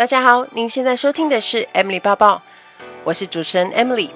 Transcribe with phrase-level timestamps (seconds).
[0.00, 2.40] 大家好，您现在收听的是 Emily 抱抱，
[3.04, 4.08] 我是主持人 Emily。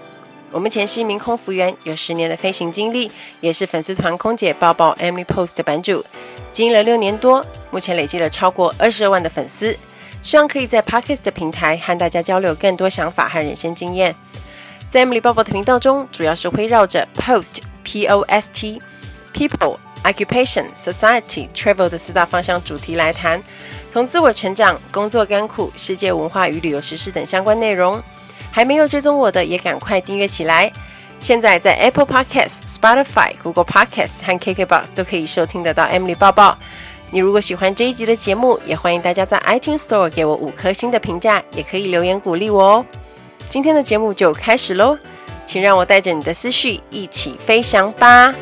[0.51, 6.03] 我目前是一名空服员，有十年的飞行经历，也是粉丝团空姐抱抱 Emily Post 的版主，
[6.53, 9.77] 经营了六年多，目前累积了超过二十二万的粉丝。
[10.23, 14.17] 希望可以在 Podcast 的平台和大家交流更多想法和人生经验。
[14.89, 18.81] 在 Emily 抱抱的频道中，主要是围绕着 Post P O S T
[19.35, 23.43] People Occupation Society Travel 的四大方向主题来谈。
[23.95, 28.03] 从自我成长、工作甘苦、世界文化与旅游时事等相关内容，
[28.51, 30.73] 还没有追踪我的也赶快订阅起来。
[31.21, 36.59] 现在在 Apple Podcasts、Spotify、Google Podcasts 和 KKBox 都可以收听得到 Emily 抱抱。
[37.11, 42.87] 你如果喜欢这一集的节目，也欢迎大家在 iTunes Store 给我五颗星的评价，也可以留言鼓励我哦。
[43.49, 44.99] 今天的节目就开始喽，
[45.47, 48.35] 请让我带着你的思绪一起飞翔吧。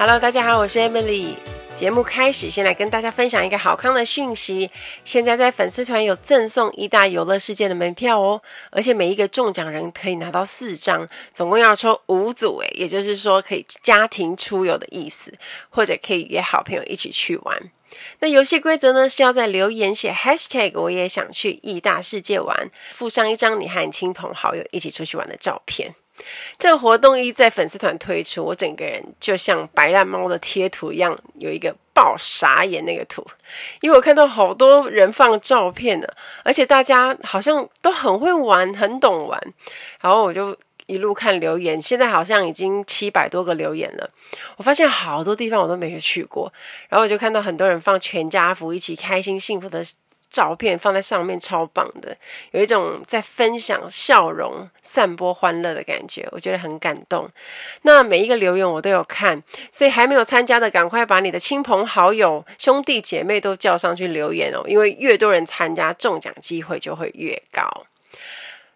[0.00, 1.34] Hello，大家好，我是 Emily。
[1.76, 4.70] 节目开始，先来跟大家分享一个好康的讯息。
[5.04, 15.34] 现在在粉丝团有赠送义大游乐世界的门票哦，而且每一个中奖人可以拿到四张，总共要抽五组，诶，也就是说可以家庭出游的意思，
[15.68, 17.70] 或者可以约好朋友一起去玩。
[18.20, 25.94] 那游戏规则呢，是要在留言写 Hashtag 我也想去义大世界玩，附上一张你和亲朋好友一起出去玩的照片。
[26.58, 33.26] 这个活动一在粉丝团推出，我整个人就像白烂猫的贴图一样，有一个爆傻眼那个图，
[33.80, 36.06] 因为我看到好多人放照片呢，
[36.44, 39.40] 而且大家好像都很会玩，很懂玩，
[40.00, 44.10] 然后我就一路看留言，现在好像已经七百多个留言了，
[44.56, 46.52] 我发现好多地方我都没有去过，
[46.88, 49.84] 然后我就看到很多人放全家福，一起开心幸福的。
[50.30, 52.16] 照片放在上面超棒的，
[52.52, 57.28] 有一种在分享笑容、散播欢乐的感觉，我觉得很感动。
[57.82, 67.68] 那每一个留言我都有看，所以还没有参加的，赶快把你的亲朋好友、兄弟姐妹都叫上去留言哦，因为越多人参加，中奖机会就会越高。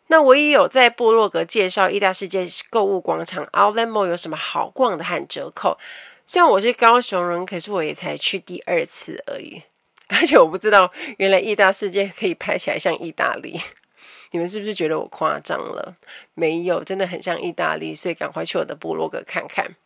[0.08, 5.78] 那我也有在部落格介绍义大世界购物广场 Outlet Mall 有什么好逛的和折扣。
[6.26, 9.62] 虽然我是高雄人，可是我也才去第二次而已。
[10.14, 13.60] 而且我不知道，原来意大世界可以拍起来像意大利。
[14.30, 15.94] 你们是不是觉得我夸张了？
[16.34, 19.76] 没有，真的很像意大利，所以赶快去我的部落格看看。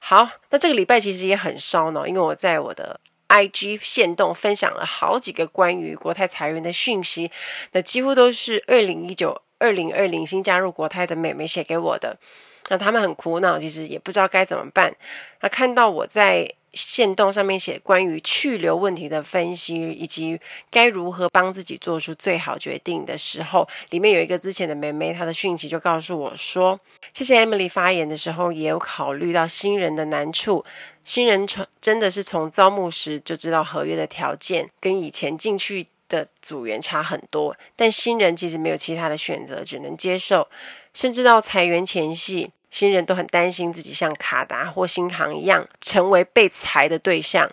[0.00, 7.30] 好，那这个礼拜其实也很烧脑，因为我在我的 IG 限动分享了好几个关于国泰裁员的讯息，
[7.72, 12.18] 那几乎都是二零一九、二零二零新加入国泰的美眉写给我的。
[12.68, 14.94] 那他们很苦恼，其实也不知道该怎么办。
[15.40, 20.38] 那看到我在线动上面写关于去留问题的分析，以及
[20.70, 26.78] 该如何帮自己做出最好决定的时候，里面有一个之前的妹妹，她的讯息就告诉我说
[27.14, 30.64] ：“谢谢 Emily 发言的时候，也有考虑到新人的难处。
[31.02, 40.48] 新人从真的是从招募时就知道合约的条件跟以前进去的组员差很多，但新人其实没有其他的选择，只能接受，
[40.92, 47.48] 甚至到裁员前夕。”新人都很担心自己像卡达或新航一样成为被裁的对象，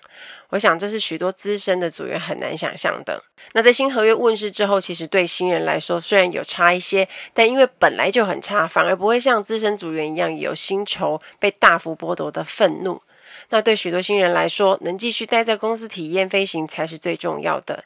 [0.50, 3.24] 我想这是许多资深的组员很难想象的。
[3.54, 13.00] 那在新合约问世之后，其实对新人来说虽然有差一些，但因为本来就很差，反而不会像资深组员一样有薪酬被大幅剥夺的愤怒。
[13.50, 17.84] 那对许多新人来说，能继续待在公司体验飞行才是最重要的。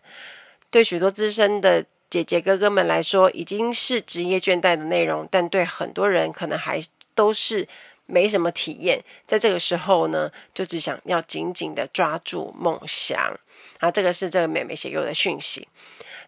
[0.71, 6.79] 对许多资深的姐姐哥哥们来说，已经是职业倦怠的内容，但对很多人可能还。
[7.15, 7.67] 都是
[8.05, 13.39] 没什么体验，在这个时候呢，就只想要紧紧的抓住梦想。
[13.79, 15.67] 啊，这个是这个妹妹写给我的讯息。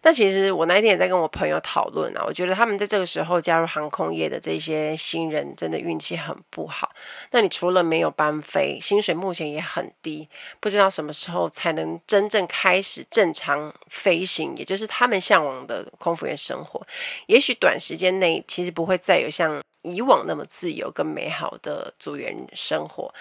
[0.02, 6.92] 那其实我那一天也在跟我朋友讨论啊，我觉得他们在这个时候加入航空业的这些新人，真的运气很不好。
[7.32, 10.28] 那你除了没有班飞，薪水目前也很低，
[10.60, 16.86] 不知道什么时候才能真正开始正常飞行，也就是他们向往的空服员生活。
[17.26, 23.12] 也许短时间内其实不会再有像以往那么自由跟美好的组员生活，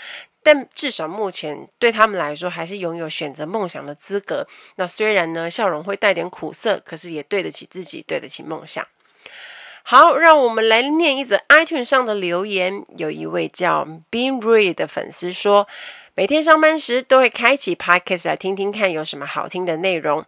[0.43, 4.47] 但至少目前对他们来说还是拥有选择梦想的资格。
[4.75, 8.87] 那虽然呢，笑容会带点苦涩，可是也对得起自己，对得起梦想。
[9.83, 12.85] 好，让我们来念一则 iTunes 上的留言。
[12.97, 15.67] 有一位叫 Bean Ray 的粉丝说，
[16.13, 20.25] 每天上班时都会开启 Podcast 来听听看有什么好听的内容。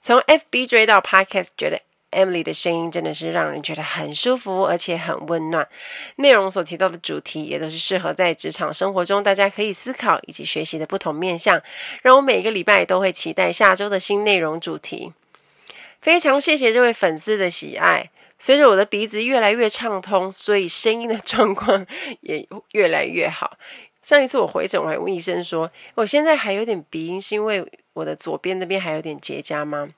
[0.00, 1.80] 从 FB 追到 Podcast，觉得。
[2.16, 5.68] Emily 的声音真的是让人觉得很舒服，而且很温暖。
[6.16, 11.62] 内容所提到的主题也都是适合在职场生活中大家可以思考以及学习的不同面向，
[12.02, 15.12] 让我每个礼拜都会期待下周的新内容主题。
[16.00, 18.10] 非常谢谢这位粉丝的喜爱。
[18.38, 21.86] 随着我的鼻子越来越畅通，所以声音的状况
[22.20, 23.58] 也越来越好。
[24.02, 29.88] 上一次我回诊，我还问医生说，我现在还有点鼻音，是因为我的左边那边还有点结痂吗？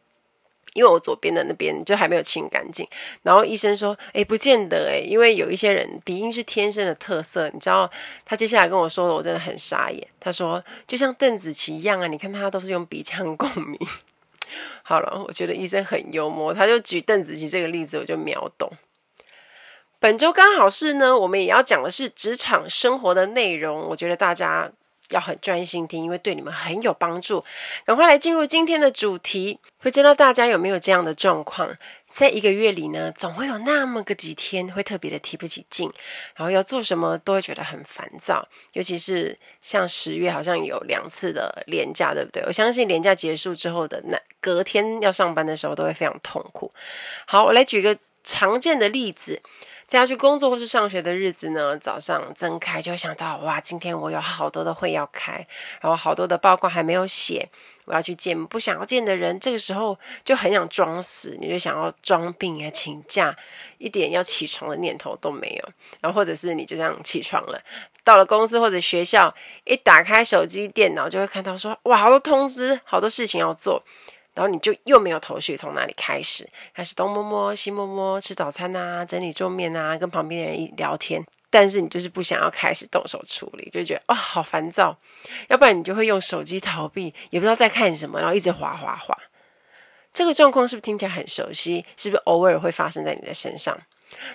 [0.78, 2.86] 因为我左边的那边就还没有清干净。
[3.22, 7.50] 然后医生说，诶，不见得诶，因为有一些人鼻音是天生的特色。
[7.52, 7.90] 你知道，
[8.24, 10.06] 他接下来跟我说的，我真的很傻眼。
[10.20, 13.76] 他说，就像邓紫棋一样啊，你看他都是用鼻腔共鸣。
[14.82, 18.70] 好了，我觉得医生很幽默，他就举邓紫棋这个例子，我就秒懂。
[20.00, 24.70] 本周刚好是呢，我们也要讲的是职场生活的内容，我觉得大家
[25.10, 27.44] 要很专心听，因为对你们很有帮助。
[27.84, 31.76] 赶快来进入今天的主题，不知道大家有没有这样的状况？
[32.10, 35.92] 在一个月里呢，总会有那么个几天会特别的提不起劲，
[36.34, 38.48] 然后要做什么都会觉得很烦躁。
[38.72, 42.42] 尤其是像十月，好像有两次的连假，对不对？
[42.46, 46.72] 我相信连假结束之后的那隔天要上班的时候，都会非常痛苦。
[47.26, 49.42] 好，我来举个常见的例子。
[49.88, 55.46] 在要去工作或是上学的日子呢，早上睁开就会想到，哇，今天我有好多的会要开，
[55.80, 57.48] 然后好多的报告还没有写，
[57.86, 59.40] 我要去见不想要见的人。
[59.40, 63.34] 这个时候就很想装死，你就想要装病啊，请假，
[63.78, 65.68] 一点要起床的念头都没有。
[66.02, 67.58] 然后或者是你就这样起床了，
[68.04, 69.34] 到了公司或者学校，
[69.64, 73.82] 一打开手机、电脑就会看到说，哇，好多通知，好多事情要做。
[74.38, 76.48] 然后你就又没有头绪，从哪里开始？
[76.72, 81.20] 开始东摸摸西摸摸，吃早餐啊，整理桌面啊，跟旁边的人一聊天。
[81.50, 84.96] 但是你就是不想要开始动手处理，就觉得啊、哦、好烦躁。
[85.48, 89.18] 要不然你就会用手机逃避，也不知道在看什么，然后一直滑滑滑。
[90.12, 91.84] 这个状况是不是听起来很熟悉？
[91.96, 93.76] 是不是偶尔会发生在你的身上？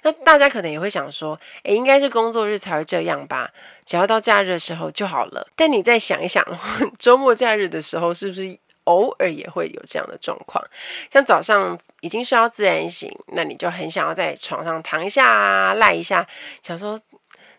[0.01, 3.49] 那大家可能也会想说，诶，应该是工作日才会这样吧？
[3.85, 5.47] 只要到假日的时候就好了。
[5.55, 6.45] 但你再想一想，
[6.99, 8.59] 周末假日的时候是不是？
[8.85, 10.63] 偶尔也会有这样的状况，
[11.11, 16.27] 像早上已经睡到自然醒，那你就很想要在床上躺一下啊，赖一下，
[16.61, 16.99] 想说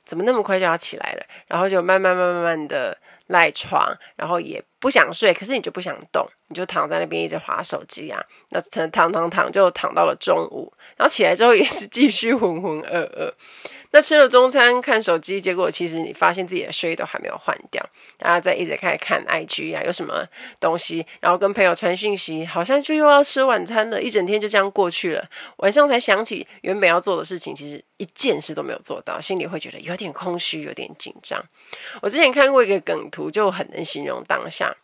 [0.04, 2.96] 怎么那么快就要起来了，然后就慢慢慢慢慢的
[3.28, 13.32] 赖床，然后也不想睡，可是你就不想动，就躺在那边一直划手机啊，那躺躺躺躺就躺到了中午，然后起来之后也是继续浑浑噩噩。
[13.90, 17.80] 那吃了中餐看手机，结果其实你发现自己的睡衣都还没有换掉，
[18.18, 20.26] 然后再一直开始看 IG 啊，有什么
[20.58, 25.24] 东西，然后跟朋友传讯息，好像就又要吃晚餐了，一整天就这样过去了。
[25.58, 31.40] 晚上才想起原本要做的事情，其实一件事都没有做到，心里会觉得有点空虚，有点紧张。
[32.02, 34.76] 我之前看过一个梗图，就很能形容当下。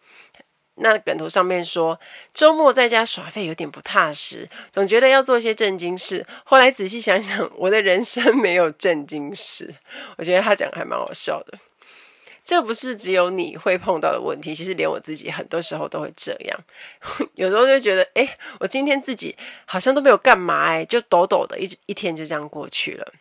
[0.77, 1.99] 那梗图上面说，
[2.33, 6.27] 周末在家耍废有点不踏实，总觉得要做一些正经事。
[6.45, 9.75] 后来仔细想想，我的人生没有正经事。
[10.17, 11.59] 我觉得他讲的还蛮好笑的。
[12.43, 16.61] 这不是只有你会碰到的问题，其实连我自己很多时候都会这样。
[17.37, 18.29] 有时候就觉得，诶，
[18.59, 19.37] 我今天自己
[19.67, 23.13] 好像都没有干嘛，诶，就抖抖的一一天就这样过去了。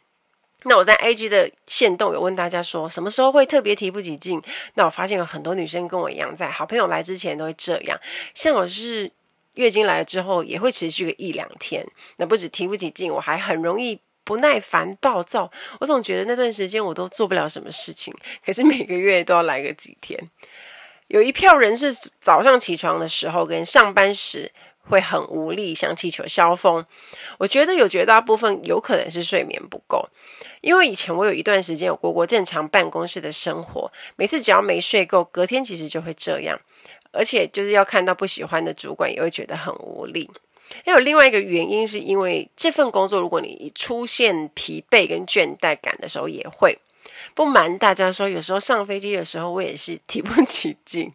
[0.64, 4.42] 那我在 IG 的限动有问大家说，什么时候会特别提不起劲？
[4.74, 7.98] 那我发现有很多女生跟我一样，在好朋友来之前都会这样。
[8.34, 9.10] 像我是
[9.56, 11.86] 月经来了之后，也会持续个一两天。
[12.18, 15.50] 那不止提不起劲，我还很容易不耐烦、暴躁。
[15.80, 18.14] 我总觉得那段时间我都做不了什么事情，
[18.46, 20.20] 可是每个月都要来个几天。
[21.08, 24.52] 有一票人是早上起床的时候跟上班时。
[24.88, 26.86] 会很无力，像气球消风。
[27.38, 30.08] 我觉得有绝大部分有可能是睡眠不够，
[30.62, 36.60] 因为以前我有一段时间有过过正常办公室的生活，每次只要没睡够，隔天其实就会这样，
[37.12, 40.30] 而且就是要看到不喜欢的主管，也会觉得很无力。
[40.86, 46.78] 还有另外一个原因，是因为这份工作，如果你出现疲惫跟倦怠感的时候，也会。
[47.34, 51.12] 不瞒大家说，有时候上飞机的时候，我也是提不起劲，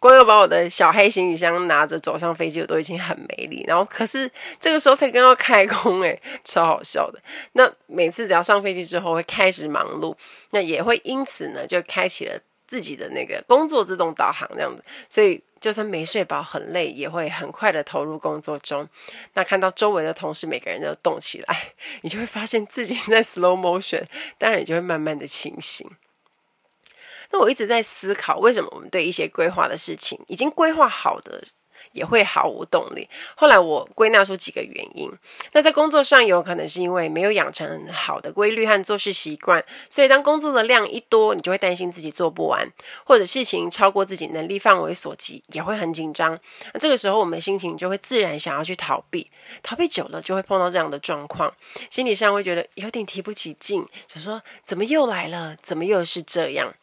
[0.00, 3.64] 光要把我的小黑行李箱拿着走上飞机，我都已经很没力。
[3.66, 7.20] 然后，可是这个时候才刚要开工，诶，超好笑的。
[7.52, 10.14] 那每次只要上飞机之后，会开始忙碌，
[10.50, 15.42] 那也会因此呢，就开启了自己的那个工作自动导航这样子，所以。
[15.60, 18.88] 就算没睡饱、很累，也会很快的投入工作中。
[19.34, 21.72] 那看到周围的同事每个人都动起来，
[22.02, 24.04] 你就会发现自己在 slow motion，
[24.38, 25.88] 当然你就会慢慢的清醒。
[27.30, 31.42] 那我一直在思考，为什么我们对一些规划的事情已经规划好的，
[31.92, 33.08] 也会毫无动力。
[33.34, 35.10] 后来我归纳出几个原因。
[35.52, 42.70] 那在工作上，有可能是因为没有养成好的规律和做事习惯，所以当工作的量一多，你就会担心自己做不完，
[43.04, 46.38] 或者事情超过自己能力范围所及，也会很紧张。
[46.72, 49.30] 那这个时候，我们心情就会自然想要去逃避，
[49.62, 51.52] 逃避久了就会碰到这样的状况，
[51.90, 56.74] 心理上会觉得有点提不起劲，想说怎么又来了，怎么又是这样。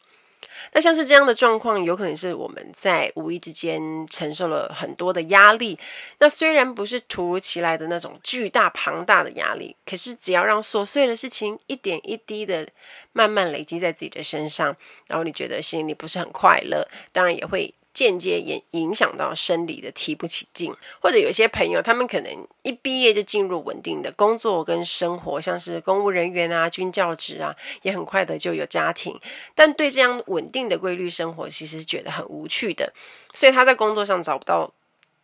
[0.72, 5.78] 那像是这样的状况，有可能是我们在无意之间承受了很多的压力。
[6.18, 12.68] 那虽然不是突如其来的那种巨大庞大的压力，可是只要让琐碎的事情一点一滴的
[13.12, 17.74] 慢慢累积在自己的身上，然后你觉得心里不是很快乐，当然也会。
[17.96, 29.18] 间接也影响到生理的提不起劲，或者有些朋友，他们可能一毕业就进入稳定的工作跟生活，像是公务人员啊、军教职啊，也很快的就有家庭，
[29.54, 32.92] 但对这样稳定的规律生活，其实觉得很无趣的，
[33.32, 34.70] 所以他在工作上找不到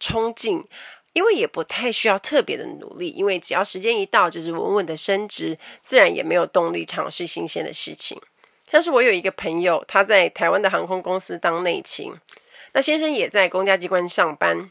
[0.00, 0.64] 冲劲，
[1.12, 8.18] 因为也不太需要特别的努力，因为只要时间一到，就是稳稳的升职，自然也没有动力尝试新鲜的事情。
[8.70, 12.14] 像是我有一个朋友，他在台湾的航空公司当内勤。
[12.72, 14.70] 那先生也在公家机关上班，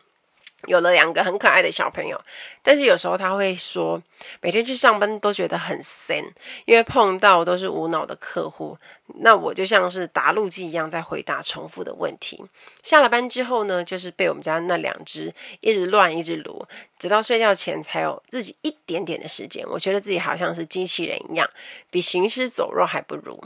[0.66, 2.20] 有了两个很可爱的小朋友。
[2.64, 4.02] 但是有时候他会说，
[4.42, 6.24] 每天去上班都觉得很闲，
[6.66, 8.78] 因为碰到都是无脑的客户。
[9.16, 12.44] 那我就像是答录机一样，在回答重复的问题。
[12.82, 16.66] 下了班之后呢，就是被我们家那两只一直乱，一直撸，
[16.98, 19.64] 直到睡觉前才有自己一点点的时间。
[19.68, 21.48] 我觉得自己好像是机器人一样，
[21.90, 23.44] 比行尸走肉还不如。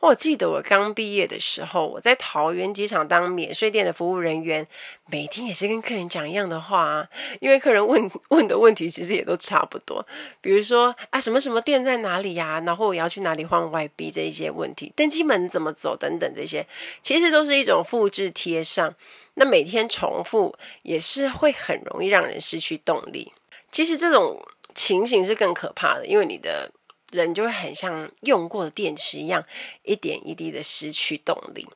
[0.00, 4.64] 我记得我刚毕业的时候，我在桃园机场当免税店的服务人员，
[5.10, 7.08] 每天也是跟客人讲一样的话啊，
[7.40, 10.06] 因为客人问问的问题其实也都差不多，
[10.40, 16.64] 比如说啊什么什么店在哪里呀，然后我要去哪里换外币这一些问题，登机门怎么走等等这些，
[17.02, 18.94] 其实都是一种复制贴上，
[19.34, 23.32] 那每天重复也是会很容易让人失去动力。
[23.72, 24.40] 其实这种
[24.74, 26.70] 情形是更可怕的，因为你的。
[27.16, 29.44] 人就会很像用过的电池一样，
[29.82, 31.66] 一点一滴的失去动力。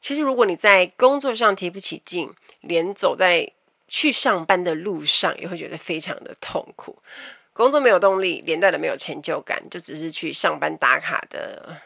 [0.00, 3.50] 其实，如果你在工作上提不起劲，连走在
[3.88, 6.98] 去上班的路上也会觉得非常的痛苦。
[7.52, 11.82] 工作没有动力，连带的没有成就感，就只是去上班打卡的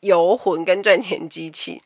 [0.00, 1.82] 游魂跟赚钱机器。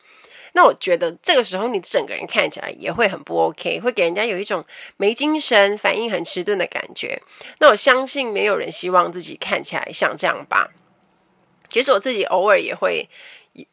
[0.55, 4.63] 那我觉得这个时候你整个人看起来也会很不 OK，会给人家有一种
[4.97, 7.19] 没精神、反应很迟钝的感觉。
[7.57, 10.71] 那我相信没有人希望自己看起来像这样吧。
[11.69, 13.09] 其实我自己偶尔也会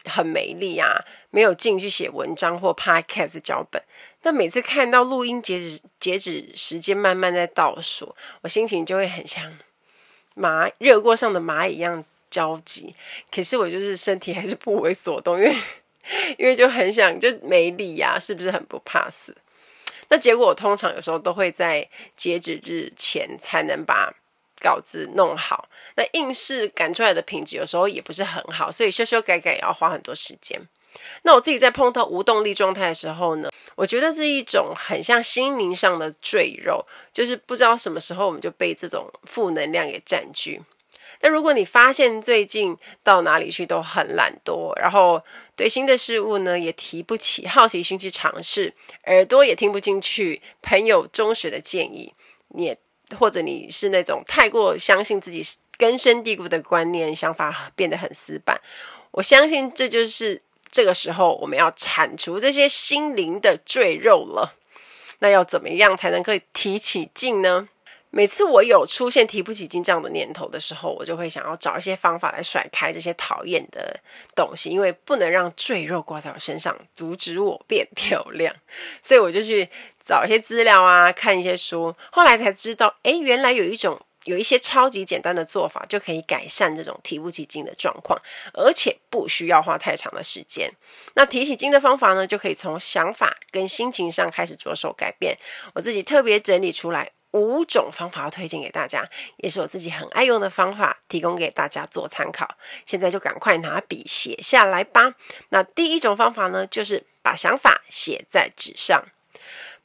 [0.05, 3.81] 很没力啊，没有劲去写文章或 podcast 脚本。
[4.19, 9.55] 但每次看到录音截止截止时间慢慢在倒数，我心情就会很像
[10.35, 12.95] 蚂热锅上的蚂蚁一样焦急。
[13.31, 15.55] 可是我就是身体还是不为所动，因为。
[16.37, 19.35] 因为就很想就没理呀、是不是很不怕死？
[20.09, 24.13] 那结果我通常有时候都会在截止日前才能把
[24.59, 25.69] 稿子弄好。
[25.95, 30.59] 那硬是赶出来的品质有时候也不是很好，所以修修改改也要花很多时间。
[31.21, 40.61] 那我自己在碰到无动力状态的时候呢，我觉得是一种很像心灵上的赘肉，就是不知道什么时候我们就被这种负能量给占据。
[41.21, 45.23] 那如果你发现最近到哪里去都很懒惰，然后
[45.55, 48.73] 对新的事物呢也提不起好奇心去尝试，
[49.05, 52.13] 耳朵也听不进去朋友忠实的建议，
[52.49, 52.77] 你也
[53.17, 55.43] 或者你是那种太过相信自己
[55.77, 58.59] 根深蒂固的观念，想法变得很死板，
[59.11, 64.55] 我相信这就是这个时候我们要铲除这些心灵的赘肉了。
[65.19, 67.69] 那要怎么样才能可以提起劲呢？
[68.13, 73.97] 每次我有出现提不起劲这样的念头的时候，我就会想要找一些方法来甩开这些讨厌的
[74.35, 78.53] 东西，因为不能让赘肉挂在我身上，阻止我变 漂亮。
[79.01, 79.69] 所以我就去
[80.05, 88.21] 找一些资料啊，看一些书，后来才知道，诶，原来有一种有一些超级简单的做法，就可以改善这种提不起劲的状况，
[88.53, 90.69] 而且不需要花太长的时间。
[91.13, 95.37] 那提起劲的方法呢，就可以从想法跟心情上开始着手改变。
[95.75, 97.09] 我自己特别整理出来。
[97.31, 99.07] 五种方法要推荐给大家，
[99.37, 102.57] 也是我自己很爱用的方法，提供给大家做参考。
[102.85, 105.15] 现在就赶快拿笔写下来吧。
[105.49, 109.05] 那第一种方法呢，就是把想法写在纸上。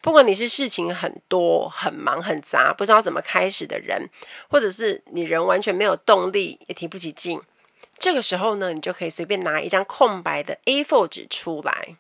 [0.03, 4.09] 不管你是事情很多、很忙、很杂，不知道怎么开始的人，
[4.49, 7.41] 或者是你人完全没有动力，也提不起劲，
[7.99, 11.97] 这个时候呢，你就可以随便拿一张空白的 A4 纸出来。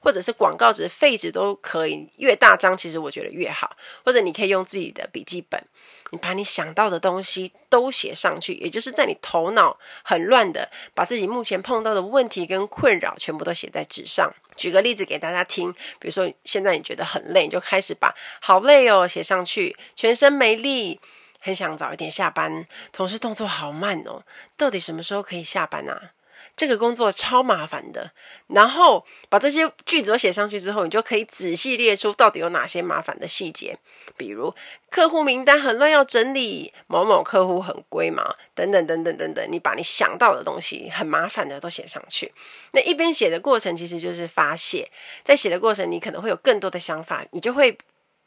[0.00, 3.76] 或者是广告纸、废纸都可以，越大张其实我觉得越好。
[4.04, 5.62] 或者你可以用自己的笔记本，
[6.10, 14.32] 你把你想到的东西都写上去，也就是在你头脑很乱的，把自己目前碰到的问题跟困扰全部都写在纸上。
[14.56, 18.12] 举个例子给大家听，比如说现在你觉得很累，你就开始把
[18.42, 21.00] “好累哦”写上去，全身没力，
[21.38, 24.24] 很想早一点下班，同事动作好慢哦，
[24.56, 26.10] 到底什么时候可以下班啊？
[26.58, 28.10] 这个工作超麻烦的。
[28.48, 33.78] 然后把这些句子都写上去之后，你就可以仔细列出到底有哪些麻烦的细节，
[34.16, 34.54] 比如
[34.90, 39.48] 客户名单很乱要整理，某某客户很龟毛，等等等等等等。
[39.50, 42.32] 你把你想到的东西很麻烦的都写上去。
[42.72, 44.90] 那一边写的过程其实就是发泄，
[45.22, 47.78] 在写的过程你可能会有更多的想法，你就会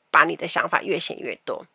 [0.09, 1.65] 把你的想法越写越多。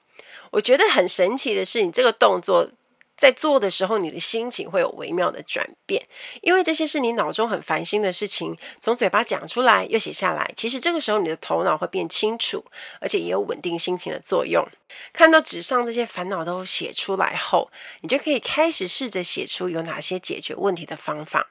[0.52, 2.70] 我觉得很神奇的是，你这个动作
[3.16, 6.06] 在做的时候，你的心情会有微妙的转变，
[6.42, 12.64] 因为这些是你脑中很烦心的事情，从嘴巴讲出来又写下来，其实这个时候你的头脑会变清楚，
[13.00, 14.66] 而且也有稳定心情的作用。
[15.12, 17.70] 看到纸上这些烦恼都写出来后，
[18.02, 21.50] 你就可以开始试着写出有哪些解决问题的方法。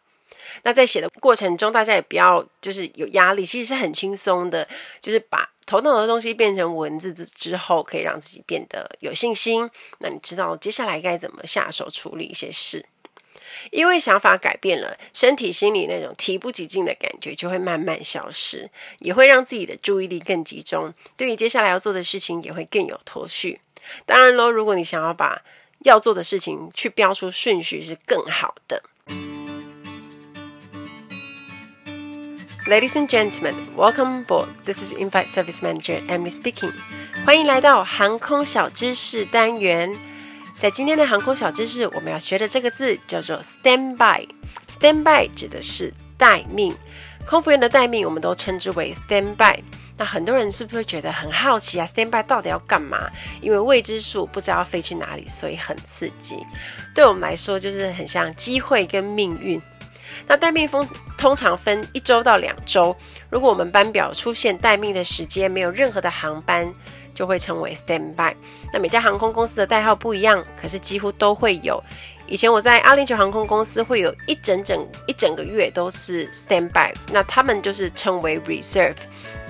[0.62, 4.68] 那在写的过程中，大家也不要就是有压力，其实是很轻松的，
[5.02, 9.70] 就是把头脑的东西变成文字之之后，可以让自己变得有信心。
[10.00, 12.86] 那你知道接下来该怎么下手处理一些事？
[13.72, 18.70] 因为想法改变了，身体心里那种提不起劲的感觉就会慢慢消失，
[19.00, 23.62] 也会让自己的注意力更集中，对于接下来要做的事情也会更有头绪。
[24.06, 25.42] 当然喽，如果你想要把
[25.80, 28.84] 要做的事情去标出顺序，是更好的。
[32.68, 34.50] Ladies and gentlemen, welcome aboard.
[34.66, 36.74] This is infight Service Manager Emily speaking.
[37.24, 39.94] 欢迎来到航空小知识单元。
[40.58, 44.28] 在今天的航空小知识，我们要学的这个字叫做 standby。
[44.68, 46.76] standby 指的是待命，
[47.28, 49.60] 空服员的待命我们都称之为 standby。
[49.98, 53.08] 那很多人是不是会觉得很好奇啊？standby 到底要干嘛？
[53.42, 56.44] 因为未知数，不知道要飞去哪里，所以很刺激。
[56.96, 59.62] 对我们来说，就是很像机会跟命运。
[60.28, 62.96] 那待命风通常分一周到两周。
[63.30, 66.72] 如果我们班表出现待命的时间，没有任何的航班，
[67.14, 68.34] 就会称为 standby。
[68.72, 71.82] 那每家航空公司的代号不一样，可是几乎都会有。
[72.28, 78.96] 以前我在阿联酋航空公司会有一整整一整个月都是 standby，那他们就是称为 reserve，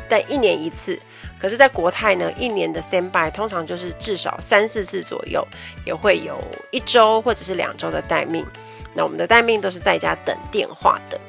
[0.09, 0.99] 但一年一次。
[1.37, 5.45] 可是，在国泰呢，一年的 standby 通常就是至少三四次左右，
[5.85, 6.41] 也会有
[6.71, 8.45] 一周或者是两周的待命。
[8.95, 11.19] 那我们的待命都是在家等电话的，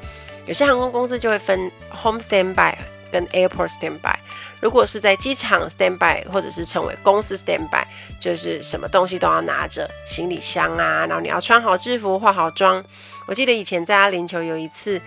[0.46, 2.74] 有些航空公司就会分 home standby
[3.12, 4.14] 跟 airport standby。
[4.60, 7.84] 如果是在机场 standby，或者是称为公司 standby，
[8.18, 12.82] 就是什么东西都要拿着行李箱啊，然后你要穿好制服、化好妆。
[13.26, 15.02] 我记得以前在阿联酋有一次。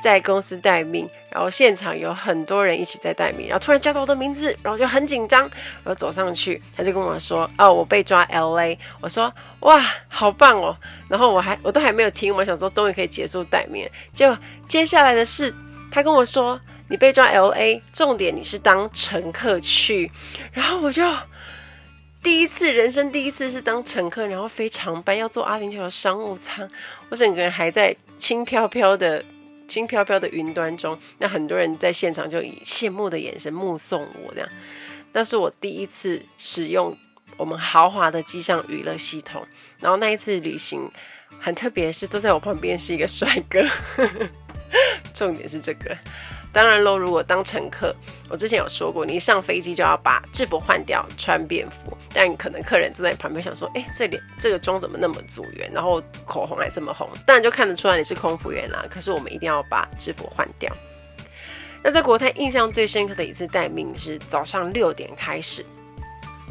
[0.00, 5.48] 在公司待命，然后现场有很多人一起在待命，然后突然叫到我的名字，然后就很紧张，
[5.84, 10.76] 我走上去，他就跟我说：“哦，我被抓 LA。”我说：“哇，好棒哦！”
[11.08, 15.54] 然后我还我都还没有听，我想说终于可以结束待命，结果接下来的事，
[15.90, 16.58] 他跟我说
[16.88, 20.10] ：“你被抓 LA，重点你是当乘客去。”
[20.52, 21.04] 然后我就
[22.22, 26.68] 第一次人生第一次是当乘客，然后飞长班要坐阿联酋的商务舱，
[27.08, 29.22] 我整个人还在轻飘飘的。
[29.70, 34.48] 轻飘飘的云端中，那很多人在现场就以羡慕的眼神目送我，这样。
[35.12, 36.96] 那是我第一次使用
[37.36, 39.46] 我们豪华的机上娱乐系统，
[39.78, 40.90] 然后那一次旅行
[41.38, 43.64] 很特别，是坐在我旁边是一个帅哥，
[45.14, 45.96] 重点是这个。
[46.52, 47.94] 当然喽，如果当乘客，
[48.28, 51.96] 我之前有说过，你一上飞机就要把制服换掉，穿便服。
[52.12, 58.84] 但可能客人坐在你旁边想说，哎，这脸这个妆怎么那么组员，然后口红还这么红，当然就看得出来你是空服员啦。
[58.90, 60.70] 可是我们一定要把制服换掉。
[61.82, 65.64] 那在国泰印象最深刻的一次待命是早上六点开始。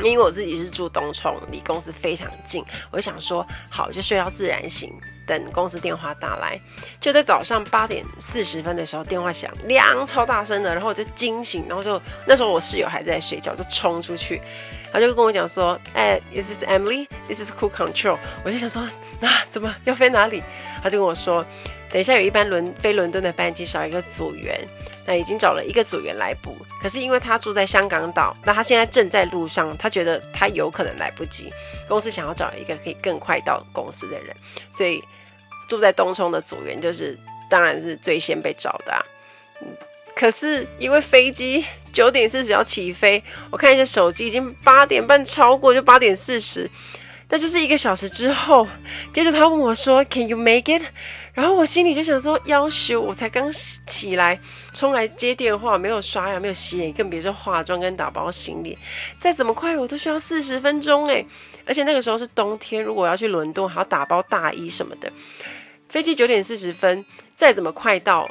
[0.01, 4.97] 因为我自己是住东冲，离公司非常近，我就想说，好，就睡到自然醒，
[5.37, 6.59] 等公司电话打来。
[6.99, 14.41] 就在早上八点四十分的时候，电话响，亮超大声的，然后我就惊醒，然后就那时候我室友还在睡觉，就冲出去，
[14.91, 18.17] 他就跟我讲说，哎，This is Emily，This is Crew Control。
[18.43, 20.41] 我就想说，啊，怎么要飞哪里？
[20.81, 21.45] 他就跟我说。
[21.91, 24.55] 等一下，有一班伦飞伦敦的班机少一个组员，
[25.07, 26.55] 那已经找了一个组员来补。
[26.79, 31.51] 可是因为他住在香港岛，那他现在正在路上，他觉得他有可能来不及。
[31.87, 34.35] 公司想要找一个可以更快到公司的人，
[34.69, 35.03] 所以
[35.69, 37.17] 住在东冲的组员就是
[37.49, 38.99] 当然是最先被找的啊。
[40.13, 46.69] 可是因为飞机九点四十要起飞，我看一下手机已经八点半超过，就八点四十，
[47.29, 48.67] 那就是一个小时之后。
[49.13, 50.83] 接着他问我说：“Can you make it？”
[51.33, 53.49] 然后我心里就想说，夭寿，我才刚
[53.87, 54.37] 起来，
[54.73, 58.77] 冲来接电话，没有刷牙，没有洗脸，更别说化妆跟打包行李。
[59.17, 61.25] 再怎么快，我都需要四十分钟诶。
[61.65, 65.09] 而且那个时候是冬天，如果要去伦敦，还要打包大衣什么的。
[65.89, 67.03] 飞机九点四十分，
[67.35, 68.29] 再怎么快到，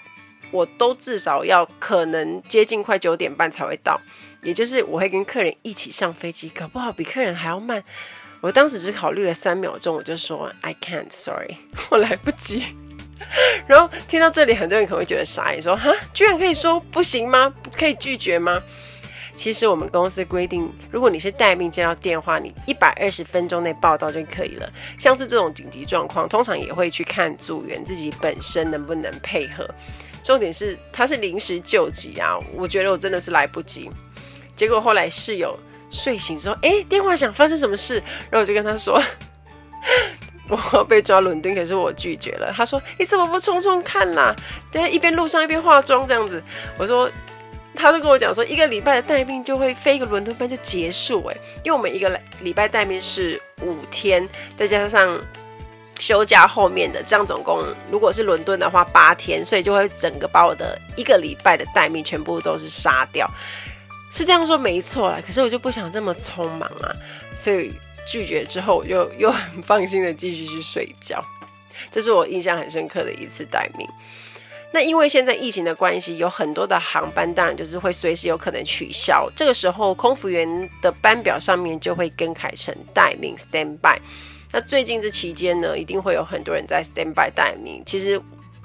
[0.52, 4.00] 我都至少要可能接近快九点半才会到。
[4.42, 7.82] 也就是我会跟客人一起上飞机，搞不好比客人还要慢。
[8.40, 11.56] 我当时只考虑了三秒钟，我就说 I can't, sorry，
[11.90, 12.62] 我来不及。
[13.66, 17.52] 然后听到这里，很多人可能会觉得傻眼，说：“哈，居然可以说不行吗？
[17.76, 18.62] 可以拒绝吗？”
[19.38, 24.68] 其实我们公司规定，如果你是待命接到电话，你一百二十分钟内报到就可以了。
[24.98, 29.64] 像是这种紧急状况，通常也会去看组员自己本身能不能配合。
[30.24, 33.88] 重点是他是临时救急啊，我觉得我真的是来不及。
[34.56, 35.56] 结果后来室友
[35.88, 39.00] 睡醒说：“哎，电话响，发生什么事？”然后我就跟他说
[40.72, 44.34] ：“我被抓伦敦，可是我拒绝了。”他说：“你怎么不冲冲看啦？
[44.72, 46.42] 等一边路上一边化妆这样子。”
[46.76, 47.08] 我说。
[47.78, 55.18] 他都跟我讲说，一个礼拜的待命就会飞一个伦敦班就结束哎，因为我们一个礼拜待命是五天，再加上
[56.00, 63.30] 休假后面的，这样总共如果是伦敦的话八天，所以就会整个把我的一个礼拜的待命全部都是杀掉，
[64.10, 65.20] 是这样说没错啦。
[65.24, 66.90] 可是我就不想这么匆忙啊，
[67.32, 67.72] 所以
[68.06, 71.24] 拒绝之后我就又很放心的继续去睡觉，
[71.90, 73.88] 这是我印象很深刻的一次待命。
[74.70, 79.28] 那因为现在疫情的关系，有很多的航班当然就是会随时有可能取消。
[79.34, 80.46] 这个时候，空服员
[80.82, 83.98] 的班表上面就会更改成待命 （stand by）。
[84.52, 87.82] 那最近这期间呢，一定会有很多人在 stand by 待命。
[87.86, 88.20] 其实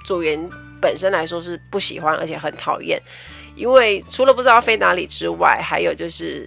[0.06, 0.50] 组员
[0.82, 3.02] 本身来说是不喜欢，而且很讨厌，
[3.56, 6.46] 因为除了不知道飞哪里之外，还有就是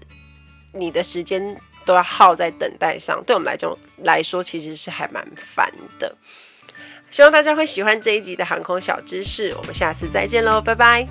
[0.72, 3.24] 你的时间都要耗在等待上。
[3.24, 6.14] 对我们来讲来说，其实是还蛮烦的。
[7.10, 11.06] 希望大家会喜欢这一集的航空小知识，我们下次再见喽，拜拜。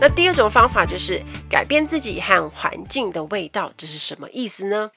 [0.00, 4.90] 那第二种方法就是改变自己和环境的味道，这是什么意思呢？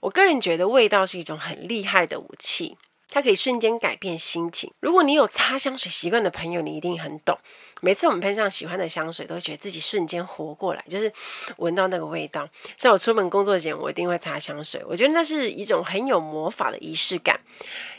[0.00, 2.76] 我个人觉得味道是一种很厉害的武器。
[3.08, 4.72] 它可以瞬间改变心情。
[4.80, 7.38] 如果你有擦香水习惯的朋友，你一定很懂。
[7.86, 11.12] 每次我们喷上喜欢的香水，都会觉得自己瞬间活过来，就是
[11.58, 12.48] 闻到那个味道。
[12.76, 14.82] 像我出门工作前，我一定会擦香水。
[14.88, 17.38] 我觉得那是一种很有魔法的仪式感，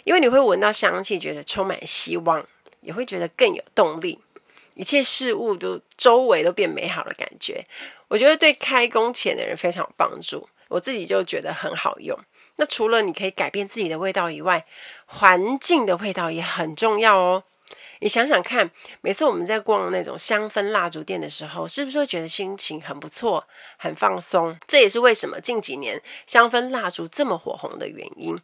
[0.03, 2.45] 因为你会闻到香气，觉得充满希望，
[2.81, 4.19] 也会觉得更有动力，
[4.73, 7.65] 一切事物都周围都变美好的感觉。
[8.09, 12.19] 我觉得对开工前的人非常有帮助，我自己就觉得很好用。
[12.57, 14.65] 那除了你可以改变自己的味道以外，
[15.05, 17.43] 环境的味道也很重要哦。
[17.99, 18.69] 你想想看，
[19.01, 24.57] 每次我们在逛那种香氛蜡烛店的时候，是不是会觉得心情很不错、很放松？
[24.67, 28.39] 这也是为什么近几年香氛蜡烛这么火红的原因。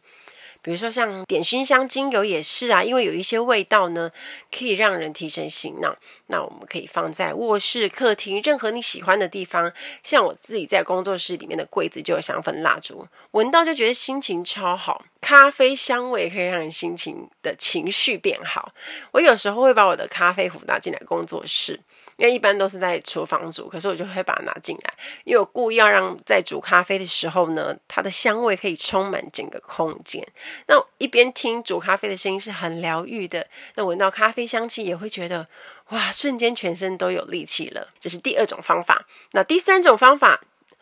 [0.64, 4.10] 比如说像点熏香精油也是啊，因为有一些味道呢，
[4.50, 5.94] 可以让人提神醒脑。
[6.28, 9.70] 那我们可以放在卧室、客厅，任何你喜欢的地方。
[10.02, 15.04] 像我自己在工作室里面的柜子就有香氛蜡烛，闻到就觉得心情超好。
[15.20, 18.72] 咖啡香味可以让人心情的情绪变好。
[19.12, 21.78] 我有时候会把我的咖啡壶拿进来工作室。
[22.16, 30.26] 因为一般都是在厨房煮，可是我就会把它拿进来，因为我故意要让在煮咖啡的时候呢，它的香味可以充满整个空间。
[30.66, 35.48] 那一边听煮咖啡的声音是很疗愈的，那闻到咖啡香气也会觉得
[35.88, 37.88] 哇，瞬间全身都有力气了。
[37.98, 39.06] 这是第二种方法。
[39.32, 40.40] 那第三种方法，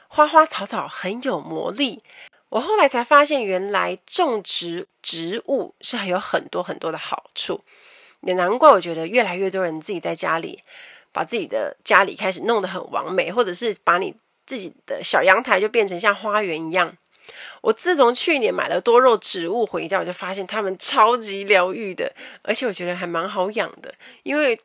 [0.08, 2.02] 花花草草很有魔力。
[2.50, 7.64] 我后来才发现，原来种植植物是还有很多很多的好处。
[8.20, 10.62] 也难怪我觉得越来越多人自己在家里。
[11.12, 14.14] 把自己的家里开始弄得很完美，或者是把你
[14.46, 16.96] 自己的小阳台就变成像花园一样。
[17.60, 23.94] 我自从去年买了多肉植物回家，我就发现它们超级疗愈的，而且我觉得还蛮好养的，
[24.24, 24.58] 因为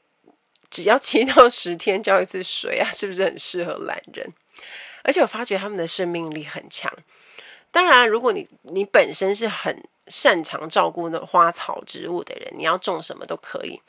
[0.72, 4.34] 只要七到十天浇一次水啊，是不是很适合懒人？
[5.04, 6.92] 而且我发觉它们的生命力很强。
[7.70, 13.80] 当然，如果你你本身是很擅长照顾那花草植物的人，你要种什么都可以。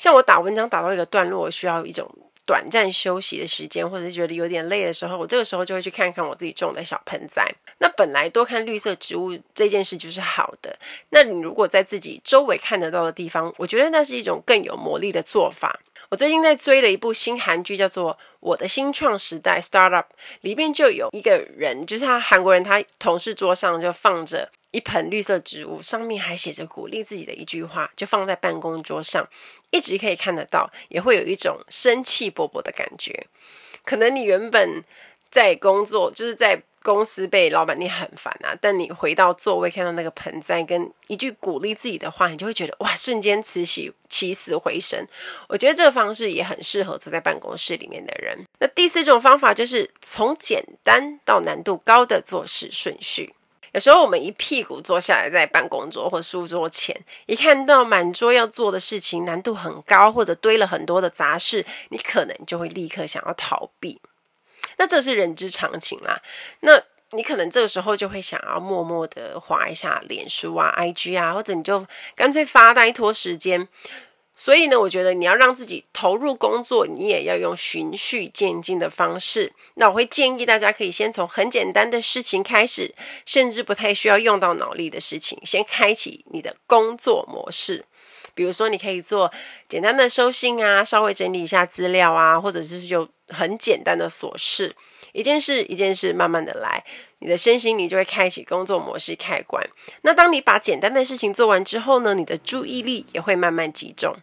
[0.00, 2.10] 像我打文章打到一个段落，需要一种
[2.46, 7.46] 短暂休息的时间，或者是觉得有点累的时候，我这个时候就会去看看我自己种的小盆栽。
[7.80, 10.74] 那本来多看绿色植物这件事就是好的。
[11.10, 15.78] 那你如果在自己周围看得到的地方，我觉得那是一种更有魔力的做法。
[16.08, 20.06] 我最近在追了一部新韩剧，叫做《我的新创时代》（Startup），
[20.40, 24.50] 里面就有一个人，就是他韩国人，他同事桌上就放着。
[24.70, 29.28] 一盆绿色植物，上面还写着鼓励自己的一句话，就放在办公桌上，
[29.70, 33.26] 一直可以看得到，也会有一种生气勃勃的感觉。
[33.84, 34.84] 可能你原本
[35.30, 45.06] 在工作，就是在公司被老板念很烦啊，但你回到座位看到那个盆栽跟一句鼓励自己的话，你就会觉得哇，瞬间慈禧起死回生。
[45.48, 48.46] 我觉得这个方式也很适合坐在办公室里面的人。
[48.60, 53.34] 那第四种方法就是从简单到难度高的做事顺序。
[53.72, 56.94] 有时候我们一屁股坐下来在办公桌或书桌前，
[57.26, 64.00] 一看到满桌要做的事情，难度很高，或者堆了很多的杂事，你可能就会立刻想要逃避。
[64.76, 66.20] 那这是人之常情啦。
[66.60, 73.68] 那你可能这个时候就会想要默默的划一下脸书啊、IG 啊，或者你就干脆发呆拖时间。
[74.40, 79.52] 所以呢，我觉得你要让自己投入工作，你也要用循序渐进的方式。
[79.74, 82.94] 那我会建议大家可以先从很简单的事情开始，
[83.26, 87.84] 甚至不太需要用到脑力的事情，先开启你的工作模式。
[88.32, 89.30] 比如说，你可以做
[89.68, 94.74] 简单的收信啊，稍微整理一下资料啊，或者是就很简单的琐事，
[95.12, 96.82] 一件事一件事慢慢的来，
[97.18, 99.62] 你的身心你就会开启工作模式开关。
[100.00, 104.16] 那当你把简单的事情做完之后呢，你的注意力也会慢慢集中。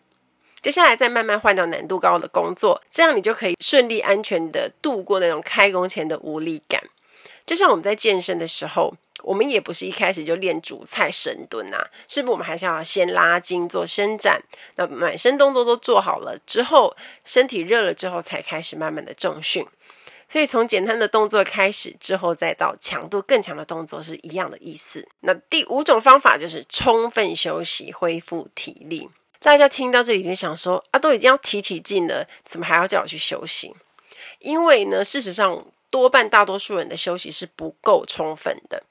[0.68, 6.84] 接下来再慢慢换到难度高的工作，这样你就可以顺利安全的度过那种开工前的无力感。
[7.46, 12.32] 就像我们在健身的时候，我们也不是一开始就练主菜深蹲啊，是不是？
[12.34, 14.44] 我们还是要先拉筋做伸展，
[14.76, 19.66] 那满身动作都做好了之后，身体热了之后，才开始慢慢的重训。
[20.28, 25.08] 所以从简单的动作开始，之后再到强度更强的动作是一样的意思。
[25.22, 29.08] 那第五种方法就是充分休息，恢复体力。
[29.48, 33.74] 大家听到这里就想说啊，都已经要提起劲了，怎么还要叫我去休息？
[34.40, 38.84] 因为呢，事实上多半大多数人的休息是不够充分的。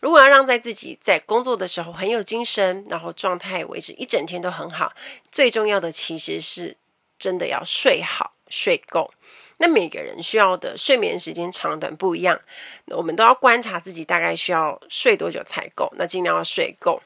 [0.00, 4.94] 如果要让在自己在工作的时候很有精神，然后状态维持一整天都很好，
[5.30, 6.74] 最重要的其实是
[7.18, 9.12] 真的要睡好、睡够。
[9.58, 12.40] 那每个人需要的睡眠时间长短不一样，
[12.86, 17.02] 我们都要观察自己大概需要睡多久才够，那尽量要睡够。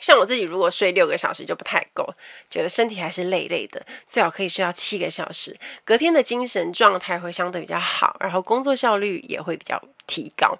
[0.00, 2.06] 像我自己，如果睡六个小时就不太够，
[2.50, 10.56] 觉得身体还是累累的，最好可以睡到七个小时，隔天的精神状态会相对比较好，然后工作效率也会比较提高。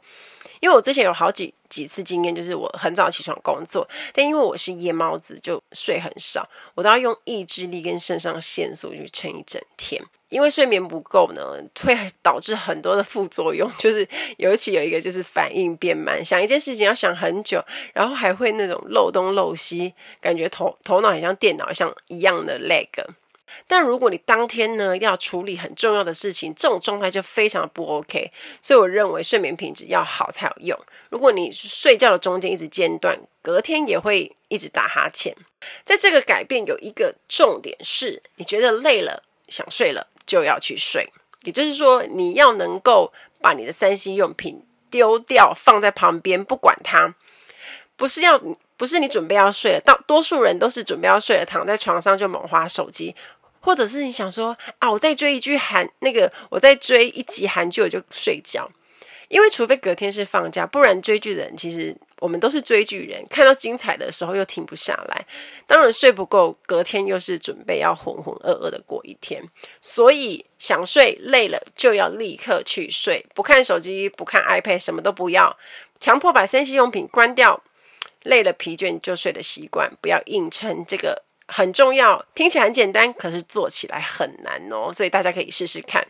[0.61, 10.03] 因为我之前有好几几次经验，就是我很早起床工作，但因为我是夜猫子，就睡很少，我都要用意志力跟肾上腺素去撑一整天。
[10.31, 22.89] 因为睡眠不够呢，会导致很多的副作用， 就是尤其有一个就是反应变慢，想一件事情要想很久，然后还会那种漏东漏西，感觉头头脑很像电脑像一样的 lag。
[23.67, 28.31] 但如果你当天呢要处理很重要的事情，这种状态就非常不 OK。
[28.63, 30.79] 所以我认为睡眠品质要好才有用。
[31.11, 35.37] 如果你睡觉的中间一直间断，隔天也会一直打哈欠。
[35.85, 41.11] 在这个改变有一个重点是，你觉得累了想睡了就要去睡。
[41.45, 47.15] 也就是说，你要能够把你的三 C 用品丢掉，放在旁边不管它，
[47.97, 48.41] 不是要
[48.85, 53.17] 不是你准备要睡了，到多数人都是准备要睡了，躺在床上就猛滑手机。
[53.61, 58.71] 或者是你想说啊，我再追一句韩那个，我再追一集韩剧我就睡觉，
[59.29, 65.27] 因为除非隔天是放假，不然追剧的人其实我们都是追剧人，看到精彩的时候又停不下来。
[65.67, 69.43] 当然睡不够，隔天又是准备要浑浑噩噩的过一天。
[69.81, 75.57] 所以想睡累了就要立刻去睡，不看手机，不看 iPad，什么都不要，
[75.99, 77.63] 强迫把三 C 用品关掉，
[78.25, 81.23] 累了疲倦就睡的习惯，不要硬撑这个。
[81.47, 84.91] 很重要，听起来很简单，可是做起来很难哦。
[84.91, 86.03] 所以大家可以试试看。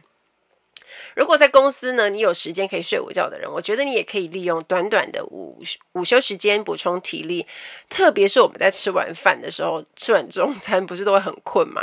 [1.16, 5.60] 如果在公司呢，你有时间可以睡午觉的人，我觉得你也可以利用短短的午
[5.94, 7.44] 午休时间补充体力。
[7.88, 11.82] 特别是我们在吃完饭的时候，吃完中餐不是都会很困吗？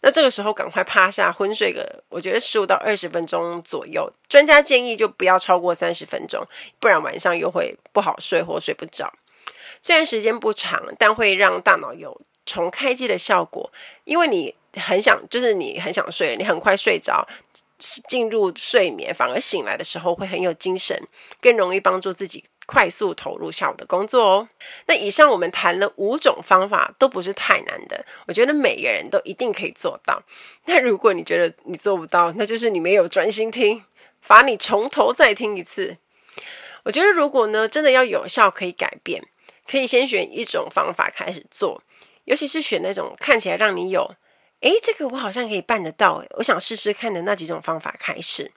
[0.00, 4.10] 那这个时候赶快趴下昏睡个，我觉得十五到二十分钟左右。
[4.26, 6.46] 专家建议就不要超过三十分钟，
[6.80, 9.12] 不然晚上又会不好睡或睡不着。
[9.84, 13.70] 虽然时间不长，但会让大脑有重开机的效果，
[14.04, 17.28] 因为你很想，就是你很想睡，你很快睡着，
[18.08, 20.98] 进入睡眠，反而醒来的时候会很有精神，
[21.38, 24.48] 更容易帮助自己快速投入下午的工作哦。
[24.86, 30.22] 那以上我们谈了五种方法，都不是太难的，我觉得每个人都一定可以做到。
[30.64, 33.84] 那如果你觉得你做不到，那就是你没有专心听，
[34.22, 35.98] 罚你从头再听一次。
[36.84, 39.22] 我觉得如果呢，真的要有效可以改变，
[39.66, 41.82] 可以先选一种方法开始做。
[42.24, 44.14] 尤其是选那种看起来让你有，
[44.60, 48.50] 诶，这个我好像可以办得到，诶，我想试试看的那几种方法开始，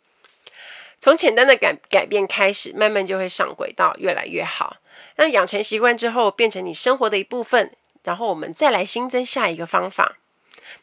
[0.98, 4.78] 从简单的改改变开始，慢慢就会上轨道，越来越好。
[5.18, 10.18] 那养成习惯之后，变成你生活的一部分，然后我们再来新增下一个方法。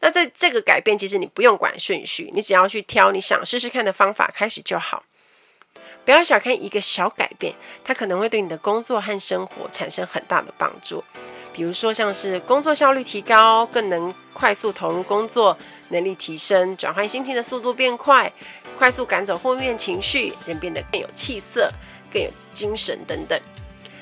[0.01, 5.03] 那在这个改变，其实你不用管顺序，你只要去挑你想试试看的方法开始就好。
[6.05, 11.03] 不要小看一个小改变，它可能会对你的工作和生活产生很大的帮助。
[11.51, 15.57] 比如说，像是工作效率提高，更能快速投入工作，
[15.89, 18.31] 能力提升，转换心情的速度变快，
[18.77, 21.71] 快速赶走负面情绪，人变得更有气色，
[22.11, 23.39] 更有精神等等。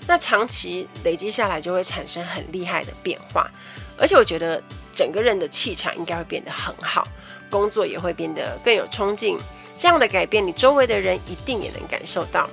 [0.07, 3.49] 那长期累积下来，就会产生很厉害的变化。
[3.97, 4.61] 而且，我觉得
[4.93, 7.07] 整个人的气场应该会变得很好，
[7.51, 9.37] 工作也会变得更有冲劲，
[9.75, 12.49] 这样的改变，你周围的人一定也能感受到。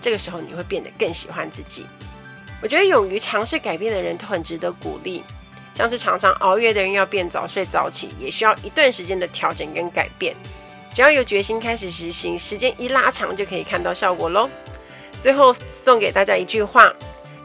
[0.00, 1.86] 这个时候，你会变得更喜欢自己。
[2.62, 5.22] 我觉得勇于尝试改变的人都很值得鼓励。
[5.74, 10.36] 像是常常熬夜的人要变早睡早起，也需要一段时间的调整跟改变。
[10.92, 14.50] 只要有决心开始实行，时间一拉长就可以看到效果喽。
[15.18, 16.92] 最后送给大家一句话：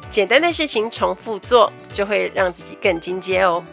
[0.09, 3.63] 简单的事情重复做，就会让自己更精阶哦。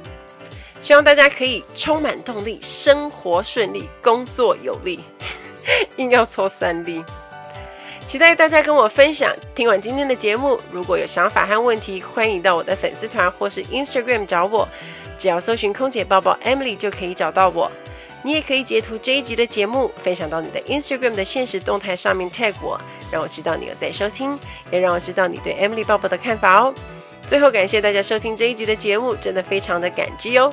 [0.80, 5.00] 希望大家可以充满动力，生活顺利，工作有力，
[5.96, 7.05] 硬要凑三粒。
[8.07, 9.35] 期待大家跟我分享。
[9.55, 14.68] 听完今天的节目，如果有想法和问题，欢迎到我的粉丝团或是 Instagram 找我，
[15.16, 17.72] 只要搜寻空姐抱抱 Emily 就可以找到我。
[18.22, 24.38] 你也可以截图这一集的节目，分享到你的 Instagram 的现实动态上面 tag 我，让我知道你有在收听，
[24.70, 26.74] 也让我知道你对 Emily 抱抱的看法哦。
[27.27, 30.53] 最后感谢大家收听这一集的节目，真的非常的感激哦。